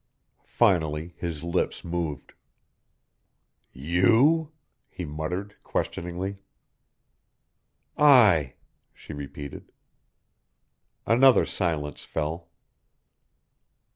Finally 0.49 1.13
his 1.19 1.43
lips 1.43 1.85
moved. 1.85 2.33
"You?" 3.71 4.51
he 4.89 5.05
muttered, 5.05 5.53
questioningly. 5.61 6.39
"I," 7.99 8.55
she 8.95 9.13
repeated. 9.13 9.71
Another 11.05 11.45
silence 11.45 12.03
fell. 12.03 12.49